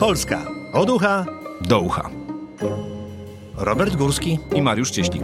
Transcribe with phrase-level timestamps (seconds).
[0.00, 1.26] Polska od ucha
[1.60, 2.10] do ucha.
[3.56, 5.22] Robert Górski i Mariusz Cieślik.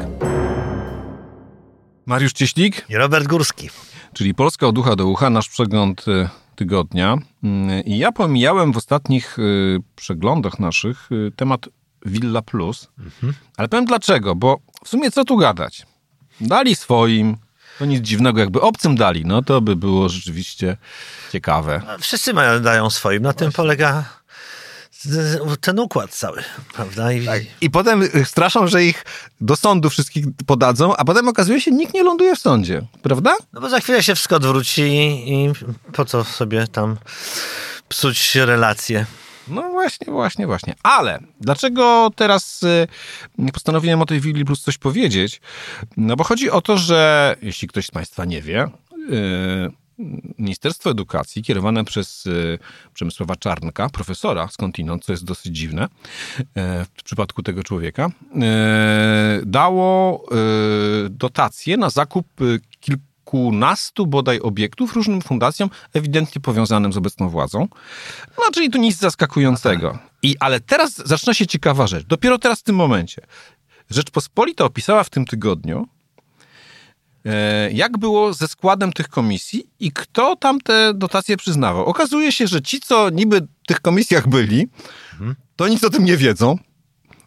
[2.06, 3.70] Mariusz Cieślik i Robert Górski.
[4.12, 7.18] Czyli Polska od ucha do ucha, nasz przegląd y, tygodnia.
[7.42, 11.68] Mm, I ja pomijałem w ostatnich y, przeglądach naszych y, temat
[12.06, 12.88] Villa Plus.
[12.98, 13.34] Mhm.
[13.56, 15.86] Ale powiem dlaczego, bo w sumie co tu gadać?
[16.40, 17.36] Dali swoim,
[17.78, 20.76] to nic dziwnego, jakby obcym dali, no to by było rzeczywiście
[21.32, 21.82] ciekawe.
[22.00, 24.04] Wszyscy mają, dają swoim, na tym polega
[25.60, 26.42] ten układ cały,
[26.74, 27.12] prawda?
[27.12, 27.42] I, tak.
[27.60, 29.04] I potem straszą, że ich
[29.40, 33.36] do sądu wszystkich podadzą, a potem okazuje się, nikt nie ląduje w sądzie, prawda?
[33.52, 34.82] No bo za chwilę się wszystko odwróci
[35.32, 35.52] i
[35.92, 36.96] po co sobie tam
[37.88, 39.06] psuć relacje.
[39.48, 40.74] No właśnie, właśnie, właśnie.
[40.82, 45.40] Ale dlaczego teraz y, postanowiłem o tej Willi Plus coś powiedzieć?
[45.96, 48.64] No bo chodzi o to, że jeśli ktoś z Państwa nie wie,
[49.12, 49.83] y,
[50.38, 52.30] Ministerstwo Edukacji, kierowane przez e,
[52.94, 58.10] Przemysława Czarnka, profesora skądinąd, co jest dosyć dziwne e, w przypadku tego człowieka,
[58.42, 60.24] e, dało
[61.10, 62.26] dotacje na zakup
[62.80, 67.68] kilkunastu bodaj obiektów różnym fundacjom, ewidentnie powiązanym z obecną władzą.
[68.38, 69.98] No, czyli tu nic zaskakującego.
[70.22, 72.06] I, ale teraz zaczyna się ciekawa rzecz.
[72.06, 73.22] Dopiero teraz w tym momencie.
[73.90, 75.88] Rzeczpospolita opisała w tym tygodniu,
[77.72, 81.84] jak było ze składem tych komisji i kto tam te dotacje przyznawał?
[81.84, 84.68] Okazuje się, że ci, co niby w tych komisjach byli,
[85.56, 86.58] to nic o tym nie wiedzą.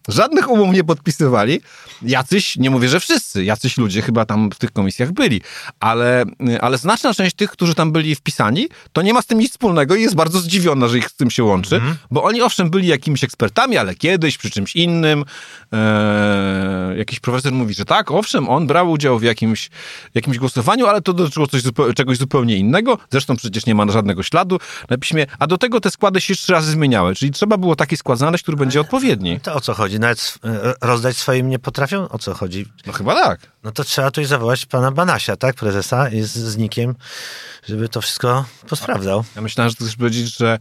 [0.08, 1.61] Żadnych umów nie podpisywali.
[2.02, 5.41] Jacyś, nie mówię, że wszyscy, jacyś ludzie chyba tam w tych komisjach byli,
[5.80, 6.25] ale,
[6.61, 9.95] ale znaczna część tych, którzy tam byli wpisani, to nie ma z tym nic wspólnego
[9.95, 11.95] i jest bardzo zdziwiona, że ich z tym się łączy, mm -hmm.
[12.11, 15.25] bo oni owszem byli jakimiś ekspertami, ale kiedyś przy czymś innym.
[15.73, 19.69] E, jakiś profesor mówi, że tak, owszem, on brał udział w jakimś,
[20.16, 21.61] jakimś głosowaniu, ale to dotyczyło coś,
[21.95, 22.97] czegoś zupełnie innego.
[23.09, 26.52] Zresztą przecież nie ma żadnego śladu na piśmie, a do tego te składy się trzy
[26.52, 29.39] razy zmieniały, czyli trzeba było taki skład znaleźć, który będzie odpowiedni.
[29.39, 29.97] To o co chodzi?
[30.00, 32.09] Nawet e, rozdać swoim nie potrafią?
[32.09, 32.66] O co chodzi?
[32.86, 33.40] No chyba tak.
[33.64, 36.96] No to trzeba tu zawołać pana Banasia, tak, prezesa, i z, z Nikiem,
[37.68, 39.24] żeby to wszystko posprawdzał.
[39.35, 40.59] Ja myślałem, że chcesz powiedzieć, że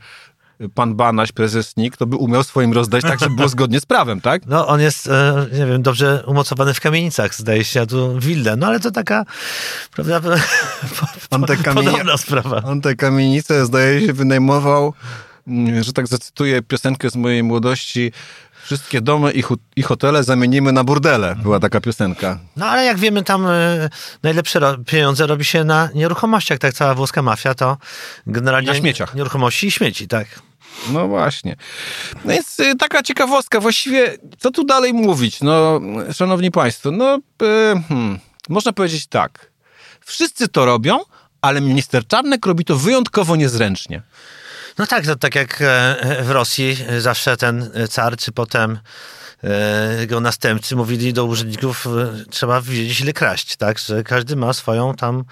[0.75, 4.21] pan Banaś, prezes NIK, to by umiał swoim rozdać tak, żeby było zgodnie z prawem,
[4.21, 4.47] tak?
[4.47, 8.57] No, on jest, e, nie wiem, dobrze umocowany w kamienicach, zdaje się, a tu willę.
[8.57, 9.25] No, ale to taka,
[9.91, 10.21] prawda,
[11.31, 12.63] on te podobna sprawa.
[12.63, 14.95] On te kamienice, zdaje się, wynajmował,
[15.47, 18.13] mm, że tak zacytuję piosenkę z mojej młodości,
[18.67, 19.43] Wszystkie domy i,
[19.77, 21.37] i hotele zamienimy na burdele.
[21.43, 22.39] Była taka piosenka.
[22.57, 23.91] No ale jak wiemy, tam y,
[24.23, 26.59] najlepsze ro pieniądze robi się na nieruchomościach.
[26.59, 27.77] Tak cała włoska mafia to
[28.27, 28.69] generalnie...
[28.69, 29.15] Na śmieciach.
[29.15, 30.27] Nieruchomości i śmieci, tak.
[30.93, 31.57] No właśnie.
[32.25, 33.61] No jest y, taka ciekawostka.
[33.61, 35.41] Właściwie, co tu dalej mówić?
[35.41, 35.81] No,
[36.13, 39.51] szanowni państwo, no, y, hmm, można powiedzieć tak.
[40.01, 40.99] Wszyscy to robią,
[41.41, 44.03] ale minister Czarnek robi to wyjątkowo niezręcznie.
[44.79, 48.79] No tak, to tak jak e, w Rosji zawsze ten car, czy potem e,
[50.01, 53.79] jego następcy mówili do urzędników, e, trzeba wiedzieć ile kraść, tak?
[53.79, 55.25] Że każdy ma swoją tam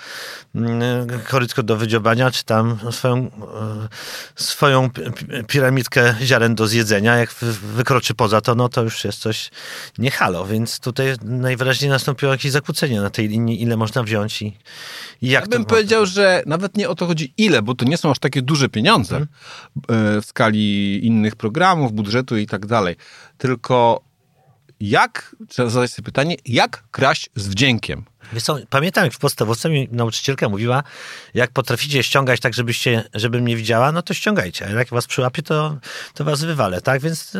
[0.55, 3.31] mm, korytko do wydziobania, czy tam swoją,
[4.37, 4.91] swoją
[5.49, 7.17] piramidkę ziaren do zjedzenia.
[7.17, 7.35] Jak
[7.75, 9.51] wykroczy poza to, no to już jest coś
[9.99, 14.59] nie halo, więc tutaj najwyraźniej nastąpiło jakieś zakłócenie na tej linii, ile można wziąć i,
[15.23, 18.11] jak ja bym powiedział, że nawet nie o to chodzi ile, bo to nie są
[18.11, 20.23] aż takie duże pieniądze hmm.
[20.23, 22.97] w skali innych programów, budżetu i tak dalej.
[23.39, 24.05] Tylko
[24.81, 28.05] jak, trzeba zadać sobie pytanie, jak kraść z wdziękiem?
[28.43, 30.83] Co, pamiętam, jak w podstawówce mi nauczycielka mówiła,
[31.35, 34.67] jak potraficie ściągać tak, żebyście, żebym nie widziała, no to ściągajcie.
[34.67, 35.79] A jak was przyłapie, to,
[36.15, 37.01] to was wywalę, tak?
[37.01, 37.33] Więc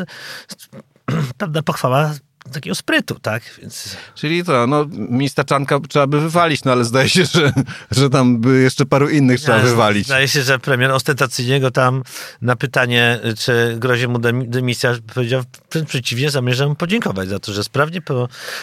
[1.37, 2.13] pewna pochwała
[2.53, 3.43] takiego sprytu, tak?
[3.61, 3.97] Więc...
[4.15, 7.53] Czyli to, no, ministra Czanka trzeba by wywalić, no ale zdaje się, że,
[7.91, 10.05] że tam by jeszcze paru innych trzeba wywalić.
[10.05, 12.03] Zdaje się, że premier ostentacyjnie go tam
[12.41, 18.01] na pytanie, czy grozi mu dymisja, powiedział wręcz przeciwnie, zamierzam podziękować za to, że sprawnie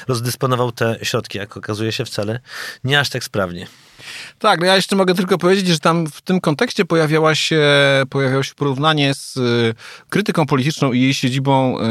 [0.09, 2.41] rozdysponował te środki, jak okazuje się wcale
[2.84, 3.66] nie aż tak sprawnie.
[4.38, 7.62] Tak, no ja jeszcze mogę tylko powiedzieć, że tam w tym kontekście pojawiała się,
[8.10, 9.74] pojawiało się porównanie z y,
[10.08, 11.82] krytyką polityczną i jej siedzibą y,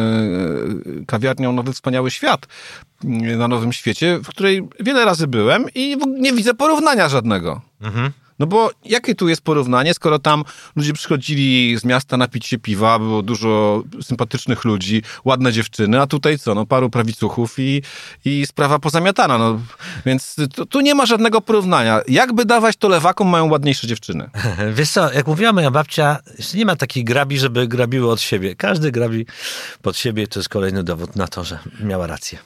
[1.02, 2.48] y, kawiarnią Nowy Wspaniały Świat
[3.38, 7.62] na Nowym Świecie, w której wiele razy byłem i nie widzę porównania żadnego.
[7.82, 8.12] Mhm.
[8.42, 10.44] No bo jakie tu jest porównanie, skoro tam
[10.76, 16.40] ludzie przychodzili z miasta napić się piwa, było dużo sympatycznych ludzi, ładne dziewczyny, a tutaj
[16.40, 17.82] co, no paru prawicuchów i,
[18.26, 19.60] i sprawa pozamiatana, no.
[20.06, 22.02] Więc tu, tu nie ma żadnego porównania.
[22.08, 24.30] Jakby dawać, to lewakom mają ładniejsze dziewczyny.
[24.78, 26.18] Wiesz co, jak mówiła moja babcia,
[26.54, 28.56] nie ma takich grabi, żeby grabiły od siebie.
[28.56, 29.26] Każdy grabi
[29.82, 32.40] pod siebie, to jest kolejny dowód na to, że miała rację.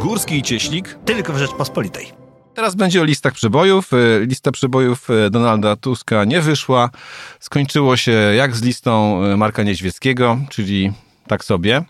[0.00, 2.23] Górski i Cieślik tylko w Rzeczpospolitej.
[2.54, 3.92] Teraz będzie o listach przebojów.
[3.92, 6.90] E, lista przebojów e, Donalda Tuska nie wyszła.
[7.40, 10.92] Skończyło się jak z listą e, Marka Niedźwieckiego, czyli
[11.26, 11.84] tak sobie.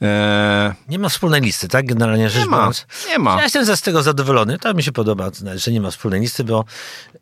[0.00, 1.86] Eee, nie ma wspólnej listy, tak?
[1.86, 2.86] Generalnie rzecz biorąc.
[3.08, 3.36] Nie ma.
[3.36, 4.58] Ja jestem z tego zadowolony.
[4.58, 6.64] To mi się podoba, że nie ma wspólnej listy, bo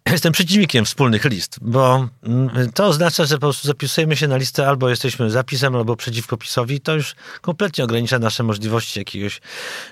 [0.13, 4.69] jestem przeciwnikiem wspólnych list, bo mm, to oznacza, że po prostu zapisujemy się na listę
[4.69, 6.81] albo jesteśmy zapisem, albo przeciwko PiSowi.
[6.81, 9.41] To już kompletnie ogranicza nasze możliwości jakiegoś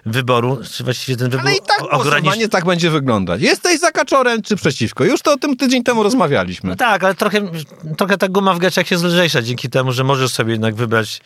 [0.07, 3.43] wyboru, czy właściwie ten wybór Ale i tak głosowanie tak będzie wyglądać.
[3.43, 5.05] Jesteś za Kaczorem, czy przeciwko?
[5.05, 6.71] Już to o tym tydzień temu rozmawialiśmy.
[6.71, 7.41] No tak, ale trochę,
[7.97, 11.21] trochę ta guma w gaciach jest lżejsza dzięki temu, że możesz sobie jednak wybrać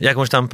[0.00, 0.48] jakąś tam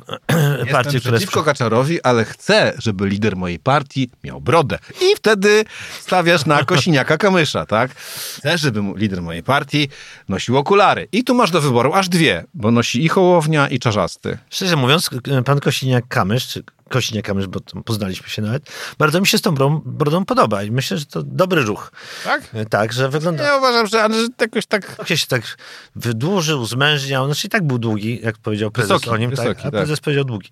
[0.72, 4.78] partię, która przeciwko Kaczorowi, ale chcę, żeby lider mojej partii miał brodę.
[5.02, 5.64] I wtedy
[6.00, 7.94] stawiasz na Kosiniaka Kamysza, tak?
[8.38, 9.88] Chcę, żeby lider mojej partii
[10.28, 11.08] nosił okulary.
[11.12, 14.38] I tu masz do wyboru aż dwie, bo nosi i Hołownia, i Czarzasty.
[14.50, 15.10] Szczerze mówiąc,
[15.44, 18.72] pan Kosiniak-Kamysz, czy Kośniakam, bo poznaliśmy się nawet.
[18.98, 19.54] Bardzo mi się z tą
[19.84, 21.92] brodą podoba i myślę, że to dobry ruch.
[22.24, 22.50] Tak?
[22.70, 23.44] Tak, że wygląda...
[23.44, 24.96] Ja uważam, że, że jakoś tak...
[24.98, 25.56] Jak się tak
[25.96, 29.66] wydłużył, zmężniał, znaczy i tak był długi, jak powiedział prezes wysoki, o nim, wysoki, tak,
[29.66, 30.04] a prezes tak.
[30.04, 30.50] powiedział długi.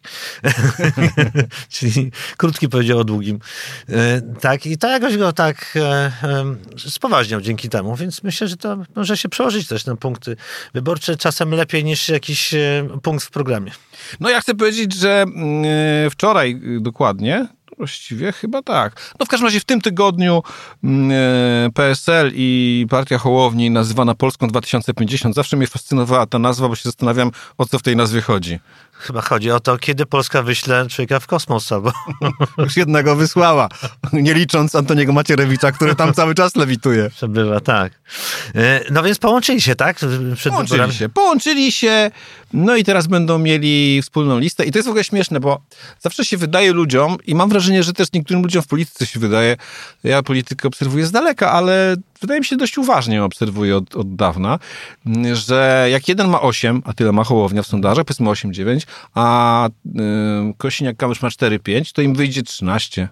[1.69, 3.39] Czyli krótki powiedział o długim.
[3.89, 8.57] E, tak, i to jakoś go tak e, e, spoważniał dzięki temu, więc myślę, że
[8.57, 10.37] to może się przełożyć też na punkty
[10.75, 12.55] wyborcze, czasem lepiej niż jakiś
[13.03, 13.73] punkt w programie.
[14.21, 17.47] No ja chcę powiedzieć, że mm, wczoraj y, dokładnie,
[17.79, 19.15] Właściwie chyba tak.
[19.21, 20.43] No w każdym razie w tym tygodniu
[20.85, 26.75] mm, e, PSL i Partia Hołowni nazywana Polską 2050 zawsze mnie fascynowała ta nazwa, bo
[26.75, 28.61] się zastanawiam o co w tej nazwie chodzi.
[29.03, 31.93] Chyba chodzi o to, kiedy Polska wyśle człowieka w kosmos, albo...
[32.59, 33.69] Już jednego wysłała,
[34.13, 37.11] nie licząc Antoniego Macierewicza, który tam cały czas lewituje.
[37.11, 37.93] Przebywa, tak.
[38.55, 39.97] E, no więc połączyli się, tak?
[39.97, 40.95] Przed połączyli wyborami.
[40.95, 42.11] się, połączyli się,
[42.53, 44.65] no i teraz będą mieli wspólną listę.
[44.65, 45.61] I to jest w ogóle śmieszne, bo
[46.01, 49.57] zawsze się wydaje ludziom, i mam wrażenie, że też niektórym ludziom w polityce się wydaje,
[50.05, 54.59] ja politykę obserwuję z daleka, ale wydaje mi się dość uważnie obserwuję od, od dawna,
[55.33, 59.91] że jak jeden ma 8, a tyle ma Hołownia w sondażach, powiedzmy 8-9, a y,
[60.59, 63.09] Kosiniak-Kamysz ma 4-5, to im wyjdzie 13.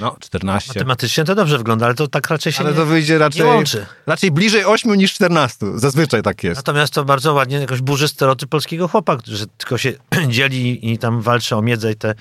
[0.00, 0.68] No, 14.
[0.68, 3.46] Matematycznie to dobrze wygląda, ale to tak raczej się ale nie, to wyjdzie raczej, nie
[3.46, 3.86] łączy.
[4.06, 5.66] Raczej bliżej 8 niż 14.
[5.74, 6.56] Zazwyczaj tak jest.
[6.56, 9.92] Natomiast to bardzo ładnie jakoś burzy stereotyp polskiego chłopa, że tylko się
[10.28, 12.14] dzieli i tam walczy o miedzę i te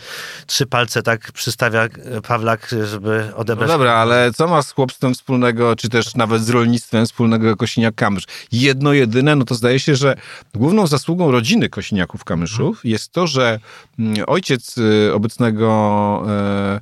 [0.45, 1.88] trzy palce tak przystawia
[2.27, 3.68] Pawlak, żeby odebrać.
[3.68, 8.27] No dobra, ale co ma z chłopstwem wspólnego, czy też nawet z rolnictwem wspólnego Kosiniak-Kamysz?
[8.51, 10.15] Jedno jedyne, no to zdaje się, że
[10.56, 12.81] główną zasługą rodziny Kosiniaków-Kamyszów hmm.
[12.83, 13.59] jest to, że
[14.00, 15.68] mm, ojciec y, obecnego
[16.27, 16.79] e,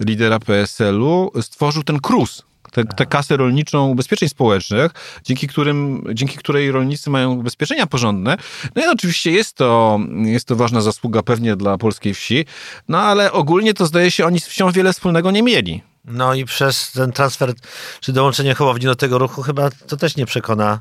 [0.00, 4.92] lidera PSL-u, stworzył ten KRUS, tę, tę kasę rolniczą ubezpieczeń społecznych,
[5.24, 8.36] dzięki, którym, dzięki której rolnicy mają ubezpieczenia porządne.
[8.74, 12.44] No i oczywiście jest to, jest to ważna zasługa pewnie dla polskiej wsi,
[12.88, 15.82] no ale ogólnie to zdaje się oni z wsią wiele wspólnego nie mieli.
[16.10, 17.52] No i przez ten transfer,
[18.00, 20.80] czy dołączenie Hołowni do tego ruchu chyba to też nie przekona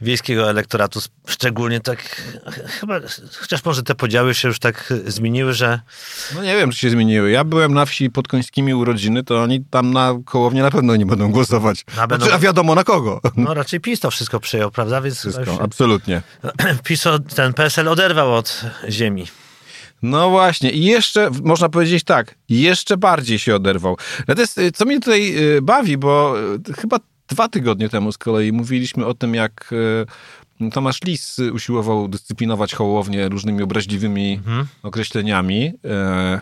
[0.00, 2.22] wiejskiego elektoratu, szczególnie tak,
[2.80, 3.00] chyba,
[3.40, 5.80] chociaż może te podziały się już tak zmieniły, że...
[6.34, 7.30] No nie wiem, czy się zmieniły.
[7.30, 11.06] Ja byłem na wsi pod Końskimi urodziny, to oni tam na Hołownię na pewno nie
[11.06, 11.84] będą głosować.
[11.98, 12.24] A, będą...
[12.24, 13.20] Znaczy, a wiadomo na kogo.
[13.36, 15.00] No raczej PiS to wszystko przyjął, prawda?
[15.00, 16.22] Więc wszystko, absolutnie.
[16.84, 17.04] PiS,
[17.34, 19.26] ten PSL oderwał od ziemi.
[20.02, 23.96] No właśnie, i jeszcze, można powiedzieć tak, jeszcze bardziej się oderwał.
[24.28, 26.34] Natomiast, y, co mnie tutaj y, bawi, bo
[26.70, 26.96] y, chyba
[27.28, 29.74] dwa tygodnie temu z kolei mówiliśmy o tym, jak
[30.72, 34.66] Tomasz Lis usiłował dyscyplinować Hołownię różnymi obraźliwymi mhm.
[34.82, 35.72] określeniami.
[35.84, 36.40] E,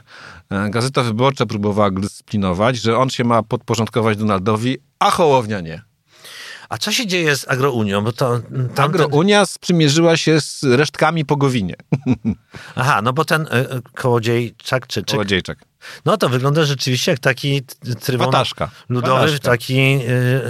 [0.50, 5.82] e, Gazeta Wyborcza próbowała go dyscyplinować, że on się ma podporządkować Donaldowi, a Hołownia nie.
[6.68, 8.04] A co się dzieje z Agrounią?
[8.04, 8.40] Bo to,
[8.74, 9.02] tamten...
[9.02, 11.74] Agrounia sprzymierzyła się z resztkami po Gowinie.
[12.76, 15.02] Aha, no bo ten y, Kołodziejczak czy...
[15.02, 15.58] Czyk, Kołodziejczak.
[16.04, 17.62] No to wygląda rzeczywiście jak taki
[18.00, 18.70] trybun Pataszka.
[18.88, 19.50] ludowy, Pataszka.
[19.50, 19.98] taki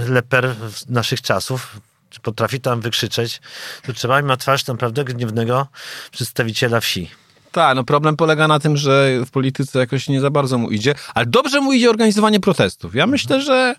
[0.06, 0.54] y, leper
[0.88, 1.80] naszych czasów.
[2.22, 3.40] Potrafi tam wykrzyczeć.
[3.86, 5.66] To trzeba mieć na twarz naprawdę gniewnego
[6.10, 7.10] przedstawiciela wsi.
[7.54, 10.94] Tak, no problem polega na tym, że w polityce jakoś nie za bardzo mu idzie,
[11.14, 12.94] ale dobrze mu idzie organizowanie protestów.
[12.94, 13.74] Ja myślę, że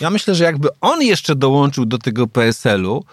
[0.00, 3.04] ja myślę, że jakby on jeszcze dołączył do tego PSL-u,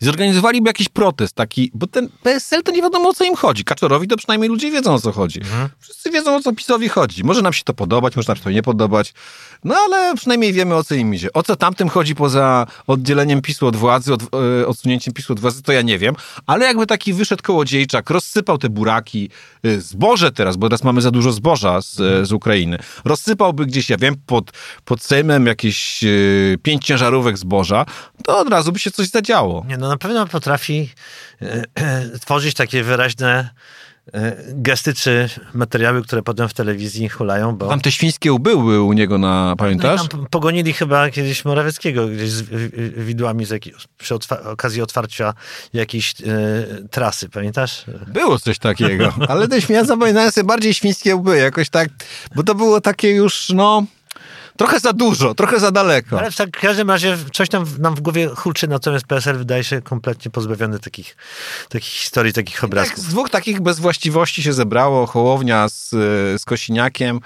[0.00, 3.64] zorganizowaliby jakiś protest taki, bo ten PSL to nie wiadomo o co im chodzi.
[3.64, 5.40] Kaczorowi to przynajmniej ludzie wiedzą o co chodzi.
[5.40, 5.68] Mhm.
[5.78, 7.24] Wszyscy wiedzą o co PiSowi chodzi.
[7.24, 9.14] Może nam się to podobać, może nam się to nie podobać,
[9.64, 11.32] no ale przynajmniej wiemy o co im idzie.
[11.32, 15.62] O co tamtym chodzi poza oddzieleniem PiSu od władzy, od, e, odsunięciem PiSu od władzy,
[15.62, 16.14] to ja nie wiem,
[16.46, 19.30] ale jakby taki wyszedł kołodziejczak, rozsypał te buraki,
[19.78, 23.96] zboże teraz, bo teraz mamy za dużo zboża z, e, z Ukrainy, rozsypałby gdzieś, ja
[23.96, 24.50] wiem, pod,
[24.84, 26.08] pod Sejmem jakieś e,
[26.62, 27.86] pięć ciężarówek zboża,
[28.24, 29.64] to od razu by się coś zadziało.
[29.68, 30.90] Nie, no na pewno potrafi
[31.42, 33.50] e, tworzyć takie wyraźne
[34.48, 37.68] gesty czy materiały, które potem w telewizji hulają, bo...
[37.68, 40.00] Tam te świńskie łby były u niego na, pamiętasz?
[40.02, 44.46] No tam pogonili chyba kiedyś Morawieckiego gdzieś z wi- wi- widłami z jakiej, przy otwa-
[44.46, 45.34] okazji otwarcia
[45.72, 46.24] jakiejś e,
[46.90, 47.84] trasy, pamiętasz?
[48.06, 51.88] Było coś takiego, ale te świnia zapamiętałem sobie bardziej świńskie łby, jakoś tak,
[52.34, 53.84] bo to było takie już, no,
[54.62, 56.18] trochę za dużo, trochę za daleko.
[56.18, 59.82] Ale w tak- każdym razie coś tam nam w głowie hulczy, natomiast PSL wydaje się
[59.82, 61.16] kompletnie pozbawiony takich,
[61.68, 62.98] takich historii, takich Tak, obrazków.
[63.04, 67.20] z dwóch takich bezwłaściwości się zebrało, Hołownia z, y, z Kosiniakiem,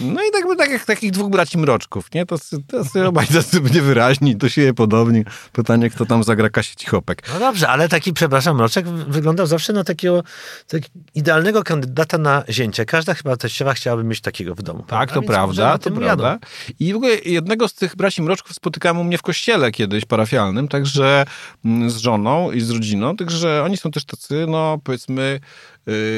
[0.00, 2.26] no i tak, by tak jak takich dwóch braci mroczków, nie?
[2.26, 5.24] To, to, to obaj tacy niewyraźni, do siebie podobni.
[5.52, 7.22] Pytanie, kto tam zagra Kasię Cichopek.
[7.32, 10.22] No dobrze, ale taki, przepraszam, Mroczek wyglądał zawsze na takiego
[10.66, 10.82] tak
[11.14, 12.84] idealnego kandydata na zięcia.
[12.84, 14.84] Każda chyba teściowa chciałaby mieć takiego w domu.
[14.86, 16.28] Tak, to prawda, to prawda.
[16.28, 16.38] jadą.
[16.80, 20.68] I w ogóle jednego z tych braci Mroczków spotykałem u mnie w kościele kiedyś parafialnym,
[20.68, 21.24] także
[21.64, 25.40] mm, z żoną i z rodziną, także oni są też tacy, no powiedzmy,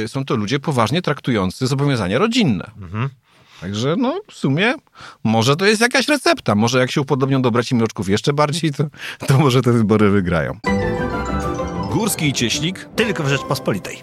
[0.05, 2.71] y, są to ludzie poważnie traktujący zobowiązania rodzinne.
[3.61, 4.75] Także no w sumie
[5.25, 6.55] może to jest jakaś recepta.
[6.55, 8.85] Może jak się upodobnią do braci Mroczków jeszcze bardziej, to,
[9.27, 10.59] to może te wybory wygrają.
[11.93, 12.89] Górski i Cieślik.
[12.97, 14.03] Tylko w Rzeczpospolitej.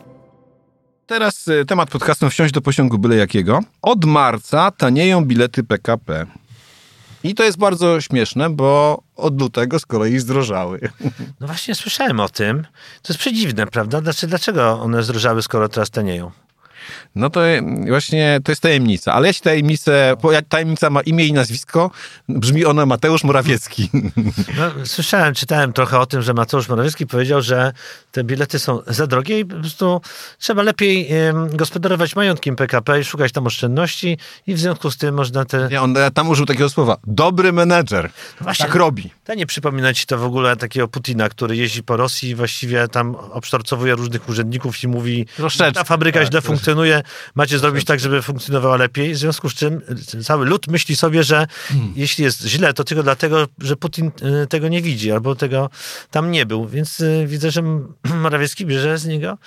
[1.06, 3.60] Teraz y, temat podcastu Wsiąść do pociągu byle jakiego.
[3.82, 6.26] Od marca tanieją bilety PKP.
[7.24, 10.80] I to jest bardzo śmieszne, bo od lutego z kolei zdrożały.
[11.40, 12.64] No właśnie słyszałem o tym.
[13.02, 14.02] To jest przedziwne, prawda?
[14.02, 16.32] Dlaczego, dlaczego one zdrożały, skoro teraz tanieją?
[17.16, 17.42] No to
[17.88, 19.14] właśnie to jest tajemnica.
[19.14, 21.92] Ale ja ci tajemnicę, bo tajemnica ma imię i nazwisko.
[22.30, 23.90] Brzmi ona Mateusz Morawiecki.
[24.58, 27.74] No, słyszałem, czytałem trochę o tym, że Mateusz Morawiecki powiedział, że
[28.12, 30.02] te bilety są za drogie i po prostu
[30.40, 31.10] trzeba lepiej
[31.54, 34.18] gospodarować majątkiem PKP i szukać tam oszczędności
[34.48, 35.68] i w związku z tym można te...
[35.72, 36.98] Nie, on tam użył takiego słowa.
[37.08, 38.10] Dobry menedżer.
[38.42, 38.66] Właśnie.
[38.66, 39.10] Tak robi.
[39.24, 42.88] To nie przypomina ci to w ogóle takiego Putina, który jeździ po Rosji i właściwie
[42.88, 46.77] tam obsztorcowuje różnych urzędników i mówi, Troszeczkę, ta fabryka tak, źle funkcjonuje,
[47.36, 49.14] macie zrobić tak, żeby funkcjonowała lepiej.
[49.14, 49.82] W związku z czym
[50.14, 51.94] y, cały lud myśli sobie, że Hmm.
[51.96, 54.12] jeśli jest źle, to tylko dlatego, że Putin
[54.44, 55.70] y, tego nie widzi albo tego
[56.12, 56.68] tam nie był.
[56.68, 57.62] Więc y, widzę, że
[58.24, 59.38] Morawiecki bierze z niego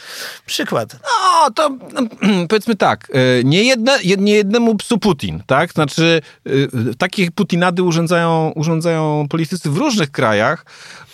[0.47, 0.97] przykład.
[1.03, 2.09] No, to mm,
[2.49, 5.73] powiedzmy tak, e, nie, jedne, jed- nie jednemu psu Putin, tak?
[5.73, 6.51] Znaczy, e,
[6.99, 10.65] takie Putinady urządzają, urządzają politycy w różnych krajach.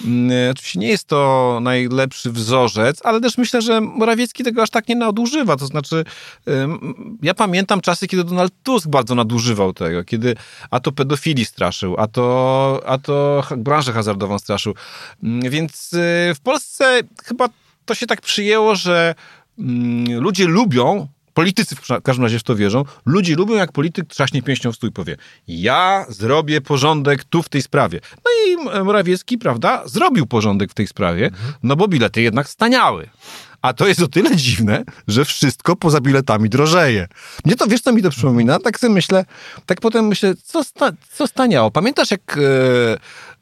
[0.05, 4.71] Mm, e, Oczywiście nie jest to najlepszy wzorzec, ale też myślę, że Morawiecki tego aż
[4.71, 5.57] tak nie nadużywa.
[5.57, 5.96] To znaczy,
[7.23, 10.35] ja pamiętam czasy, kiedy Donald Tusk bardzo nadużywał tego, kiedy
[10.71, 14.75] a to pedofili straszył, a to, a to branżę hazardową straszył.
[15.23, 17.49] Mm, Więc e, w Polsce chyba
[17.85, 19.15] to się tak przyjęło, że
[19.59, 24.43] mm, ludzie lubią, politycy w każdym razie w to wierzą, ludzie lubią jak polityk trzaśnie
[24.43, 25.17] pięścią w stół i powie
[25.49, 28.01] ja zrobię porządek tu w tej sprawie.
[28.17, 31.31] No i Morawiecki, prawda, zrobił porządek w tej sprawie,
[31.63, 33.09] no bo bilety jednak staniały.
[33.67, 37.09] A to jest o tyle dziwne, że wszystko poza biletami drożeje.
[37.45, 38.59] Mnie to, wiesz co mi to przypomina?
[38.59, 39.25] Tak sobie myślę,
[39.67, 41.71] tak potem myślę, co, sta, co staniało?
[41.71, 42.41] Pamiętasz jak e,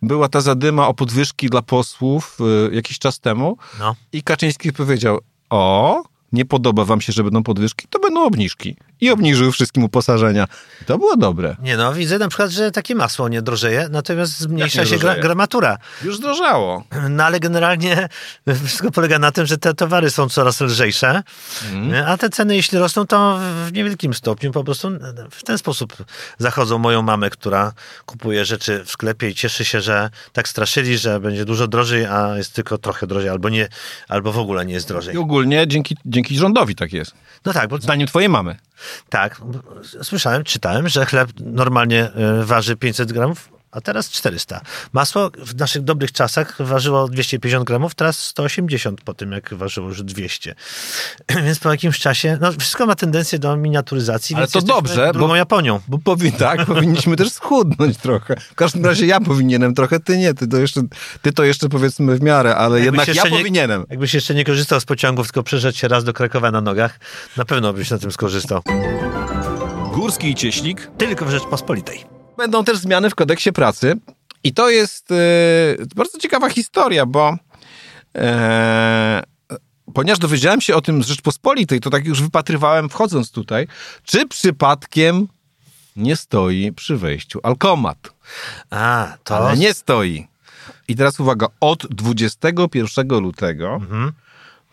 [0.02, 2.38] była ta zadyma o podwyżki dla posłów
[2.70, 3.56] e, jakiś czas temu?
[3.78, 3.94] No.
[4.12, 6.02] I Kaczyński powiedział, o,
[6.32, 8.76] nie podoba wam się, że będą podwyżki, to będą obniżki.
[9.00, 10.48] I obniżył wszystkim uposażenia.
[10.86, 11.56] To było dobre.
[11.62, 15.16] Nie no, widzę na przykład, że takie masło nie drożeje, natomiast zmniejsza nie się gra,
[15.16, 15.78] gramatura.
[16.04, 16.84] Już zdrożało.
[17.10, 18.08] No ale generalnie
[18.66, 21.22] wszystko polega na tym, że te towary są coraz lżejsze,
[21.72, 22.08] Mhm.
[22.08, 24.90] a te ceny, jeśli rosną, to w niewielkim stopniu po prostu
[25.30, 25.96] w ten sposób
[26.38, 27.72] zachodzą moją mamę, która
[28.06, 32.36] kupuje rzeczy w sklepie i cieszy się, że tak straszyli, że będzie dużo drożej, a
[32.36, 33.68] jest tylko trochę drożej, albo nie,
[34.08, 35.14] albo w ogóle nie jest drożej.
[35.14, 37.14] I ogólnie dzięki, dzięki rządowi tak jest.
[37.44, 38.56] No tak, bo Zdaniem twojej mamy.
[39.08, 39.40] Tak,
[40.02, 44.60] słyszałem, czytałem, że chleb normalnie e, waży 500 gramów, a teraz 400.
[44.92, 50.02] Masło w naszych dobrych czasach ważyło 250 gramów, teraz 180 po tym, jak ważyło już
[50.02, 50.54] 200.
[51.44, 55.28] Więc po jakimś czasie, no wszystko ma tendencję do miniaturyzacji, Ale więc to dobrze, drugą
[55.28, 55.80] bo- Japonią.
[55.88, 58.36] Bo powi tak, powinniśmy też schudnąć trochę.
[58.50, 60.34] W każdym razie ja powinienem trochę, ty nie.
[60.34, 60.80] Ty to jeszcze,
[61.22, 63.84] ty to jeszcze powiedzmy w miarę, ale Jakbyś jednak ja nie- powinienem.
[63.90, 66.98] Jakbyś jeszcze nie korzystał z pociągów, tylko przeszedł się raz do Krakowa na nogach,
[67.36, 68.62] na pewno byś na tym skorzystał.
[69.94, 70.90] Górski i Cieślik.
[70.98, 72.13] Tylko w Rzeczpospolitej.
[72.36, 73.94] Będą też zmiany w kodeksie pracy.
[74.44, 75.14] I to jest e,
[75.96, 77.36] bardzo ciekawa historia, bo
[78.16, 79.22] e,
[79.94, 83.66] ponieważ dowiedziałem się o tym z Rzeczpospolitej, to tak już wypatrywałem wchodząc tutaj,
[84.04, 85.28] czy przypadkiem
[85.96, 87.98] nie stoi przy wejściu alkomat.
[88.70, 89.36] A, to...
[89.36, 90.26] Ale nie stoi.
[90.88, 94.12] I teraz uwaga, od 21 lutego Mhm.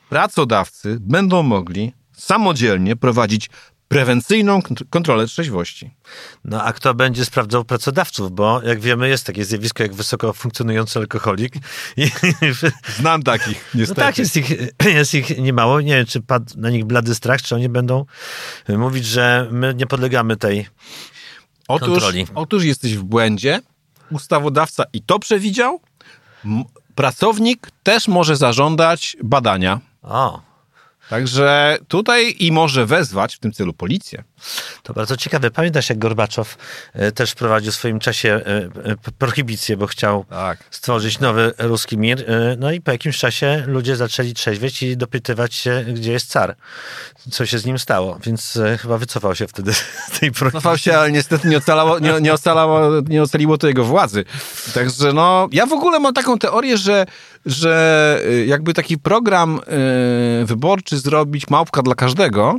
[0.09, 3.49] pracodawcy będą mogli samodzielnie prowadzić
[3.91, 5.91] prewencyjną kont- kontrolę trzeźwości.
[6.45, 8.31] No a kto będzie sprawdzał pracodawców?
[8.31, 11.53] Bo jak wiemy, jest takie zjawisko jak wysoko funkcjonujący alkoholik.
[12.99, 14.01] Znam takich, no niestety.
[14.01, 14.49] tak, jest ich,
[14.85, 15.81] jest ich niemało.
[15.81, 18.05] Nie wiem, czy padł na nich blady strach, czy oni będą
[18.69, 20.67] mówić, że my nie podlegamy tej
[21.67, 22.27] Otóż, kontroli.
[22.35, 23.61] otóż jesteś w błędzie.
[24.11, 25.79] Ustawodawca i to przewidział.
[26.95, 29.79] Pracownik też może zażądać badania.
[30.01, 30.41] O,
[31.11, 34.23] Także tutaj i może wezwać w tym celu policję.
[34.83, 35.51] to bardzo ciekawe.
[35.51, 36.57] Pamiętasz, jak Gorbaczow
[36.93, 38.41] e, też wprowadził w swoim czasie e,
[38.91, 40.59] e, prohibicję, bo chciał Tak.
[40.71, 42.25] stworzyć nowy ruski mir.
[42.57, 46.55] No i po jakimś czasie ludzie zaczęli trzeźwieć i dopytywać się, gdzie jest car.
[47.31, 48.19] Co się z nim stało.
[48.23, 50.51] Więc chyba wycofał się wtedy z tej prohibicji.
[50.51, 54.25] Cofał się, ale niestety nie ocalało, nie, nie, ocalało, nie ocaliło to jego władzy.
[54.73, 57.05] Także no, ja w ogóle mam taką teorię, że,
[57.45, 59.59] że y, jakby taki program
[60.41, 62.55] y, wyborczy zrobić małpka dla każdego,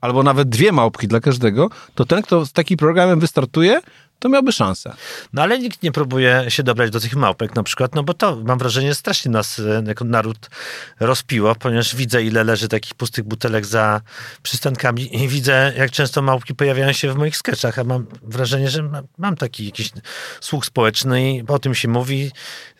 [0.00, 3.80] albo nawet dwie małpki dla każdego, to ten, kto z takim programem wystartuje,
[4.22, 4.92] to miałby szansę.
[5.32, 8.36] No ale nikt nie próbuje się dobrać do tych małpek na przykład, no bo to
[8.36, 10.50] mam wrażenie strasznie nas e, jako naród
[11.00, 14.00] rozpiło, ponieważ widzę ile leży takich pustych butelek za
[14.42, 18.82] przystankami i widzę jak często małpki pojawiają się w moich sketchach, a mam wrażenie, że
[18.82, 19.90] ma- mam taki jakiś
[20.40, 22.30] słuch społeczny i o tym się mówi,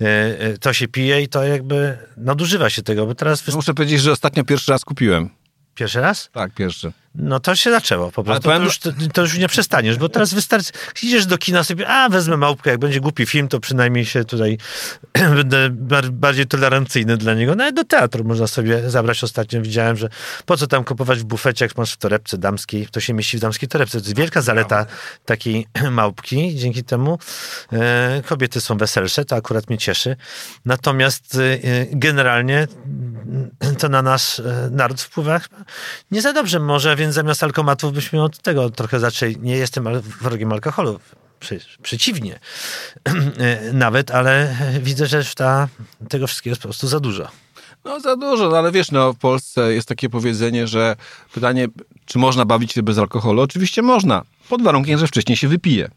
[0.01, 0.05] e,
[0.41, 4.13] e, to się pije i to jakby nadużywa się tego, bo teraz Muszę powiedzieć, że
[4.13, 5.31] ostatnio pierwszy raz kupiłem.
[5.75, 6.31] pierwszy raz?
[6.33, 6.93] Tak, pierwszy.
[7.15, 8.43] No to się zaczęło po prostu.
[8.43, 11.89] To powiem- już, to, to już nie przestaniesz, bo teraz wystarczy, idziesz do kina sobie,
[11.89, 14.59] a wezmę małpkę, jak będzie głupi film, to przynajmniej się tutaj
[15.37, 17.55] będę bar- bardziej tolerancyjny dla niego.
[17.55, 19.25] Nawet do teatru można sobie zabrać.
[19.25, 20.09] Ostatnio widziałem, że
[20.47, 23.41] po co tam kupować w bufecie, jak masz w torebce damskiej, to się mieści w
[23.41, 24.01] damskiej torebce.
[24.01, 24.87] To jest wielka zaleta
[25.25, 26.57] takiej małpki.
[26.57, 27.19] Dzięki temu
[27.73, 30.17] e, kobiety są weselsze, to akurat mnie cieszy.
[30.65, 31.59] Natomiast e,
[31.93, 35.41] generalnie mm, to na nasz e, naród wpływa
[36.11, 39.37] nie za dobrze może, więc zamiast alkomatów byśmy od tego trochę zaczęli.
[39.41, 39.89] Nie jestem
[40.21, 41.01] wrogiem alkoholu.
[41.41, 42.39] Prze- Przeciwnie,
[43.73, 45.69] nawet, ale widzę, że ta,
[46.09, 47.29] tego wszystkiego jest po prostu za dużo.
[47.85, 50.97] No za dużo, no ale wiesz, no w Polsce jest takie powiedzenie, że
[51.35, 51.69] pytanie,
[52.07, 53.43] czy można bawić się bez alkoholu?
[53.43, 55.91] Oczywiście można, pod warunkiem, że wcześniej się wypije.